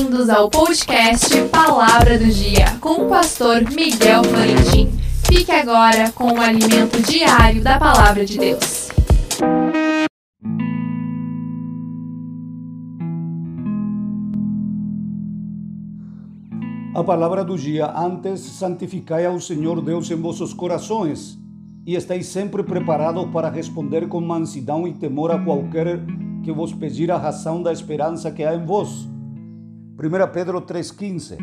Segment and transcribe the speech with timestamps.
[0.00, 4.90] Bem-vindos ao podcast Palavra do Dia com o pastor Miguel Florentin.
[5.26, 8.88] Fique agora com o alimento diário da Palavra de Deus.
[16.94, 21.38] A palavra do dia: Antes santificai ao Senhor Deus em vossos corações
[21.84, 26.00] e estáis sempre preparados para responder com mansidão e temor a qualquer
[26.42, 29.09] que vos pedir a razão da esperança que há em vós.
[30.02, 31.36] 1 Pedro 3,15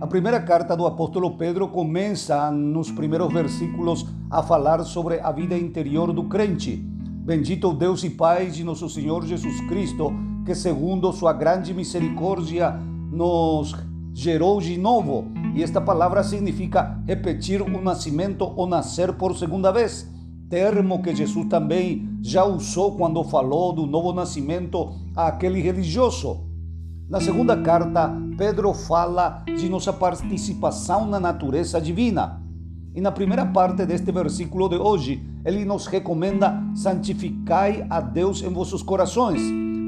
[0.00, 5.58] A primeira carta do apóstolo Pedro começa nos primeiros versículos a falar sobre a vida
[5.58, 6.76] interior do crente.
[6.76, 10.12] Bendito Deus e Pai de nosso Senhor Jesus Cristo,
[10.44, 12.70] que segundo sua grande misericórdia
[13.10, 13.74] nos
[14.14, 15.24] gerou de novo.
[15.56, 20.08] E esta palavra significa repetir o nascimento ou nascer por segunda vez.
[20.48, 26.45] Termo que Jesus também já usou quando falou do novo nascimento àquele religioso.
[27.08, 32.42] Na segunda carta, Pedro fala de nossa participação na natureza divina.
[32.94, 38.52] E na primeira parte deste versículo de hoje, ele nos recomenda: santificai a Deus em
[38.52, 39.40] vossos corações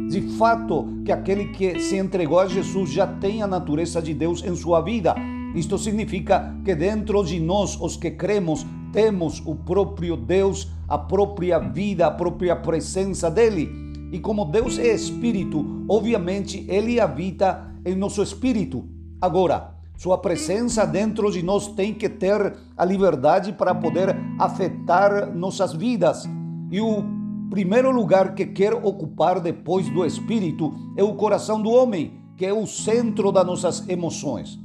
[0.08, 4.42] de fato que aquele que se entregou a Jesus já tem a natureza de Deus
[4.42, 5.14] em sua vida.
[5.54, 11.58] Isto significa que dentro de nós, os que cremos, temos o próprio Deus, a própria
[11.58, 13.87] vida, a própria presença dele.
[14.10, 18.88] E como Deus é espírito, obviamente ele habita em nosso espírito.
[19.20, 25.72] Agora, sua presença dentro de nós tem que ter a liberdade para poder afetar nossas
[25.72, 26.24] vidas.
[26.70, 27.04] E o
[27.50, 32.52] primeiro lugar que quer ocupar depois do espírito é o coração do homem, que é
[32.52, 34.58] o centro das nossas emoções.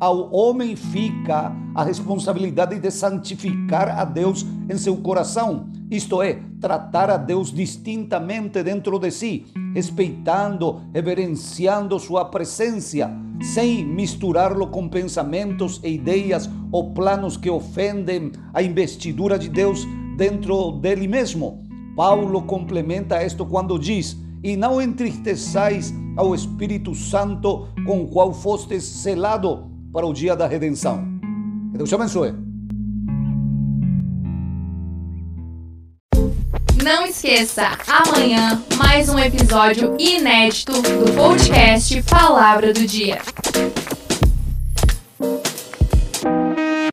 [0.00, 7.10] Ao homem fica a responsabilidade de santificar a Deus em seu coração, isto é, tratar
[7.10, 13.10] a Deus distintamente dentro de si, respeitando, reverenciando sua presença,
[13.42, 20.72] sem misturá-lo com pensamentos e ideias ou planos que ofendem a investidura de Deus dentro
[20.72, 21.62] dele mesmo.
[21.94, 28.82] Paulo complementa isto quando diz: E não entristeçais ao Espírito Santo, com o qual fostes
[28.82, 31.04] selado para o dia da redenção.
[31.72, 32.34] Que Deus te abençoe.
[36.82, 43.18] Não esqueça, amanhã mais um episódio inédito do podcast Palavra do Dia.